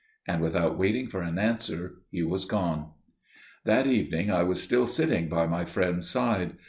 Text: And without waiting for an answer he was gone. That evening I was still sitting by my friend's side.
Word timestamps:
And 0.27 0.41
without 0.41 0.79
waiting 0.79 1.05
for 1.09 1.21
an 1.21 1.37
answer 1.37 1.97
he 2.09 2.23
was 2.23 2.45
gone. 2.45 2.89
That 3.65 3.85
evening 3.85 4.31
I 4.31 4.41
was 4.41 4.59
still 4.59 4.87
sitting 4.87 5.29
by 5.29 5.45
my 5.45 5.63
friend's 5.63 6.09
side. 6.09 6.53